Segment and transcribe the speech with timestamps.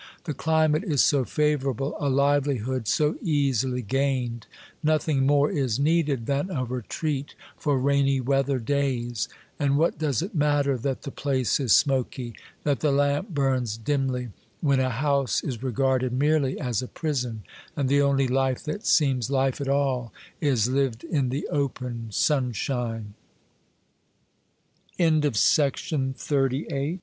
[0.23, 4.47] The cli mate is so favorable, a livelihood so easily gained!
[4.81, 9.29] Nothing more is needed than a retreat for rainy weather days.
[9.59, 12.33] And what does it matter that the place is smoky,
[12.63, 14.29] that the lamp burns dimly,
[14.59, 17.43] when a house is regarded merely as a prison,
[17.77, 20.11] and the only life that seems life at all
[20.41, 21.99] is lived i